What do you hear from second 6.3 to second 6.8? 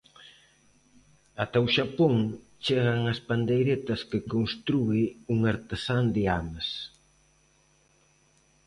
Ames.